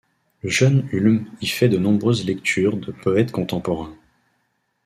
Le 0.41 0.49
jeune 0.49 0.89
Hulme 0.91 1.25
y 1.41 1.45
fait 1.45 1.69
de 1.69 1.77
nombreuses 1.77 2.25
lectures 2.25 2.75
de 2.75 2.91
poètes 2.91 3.31
contemporains. 3.31 3.95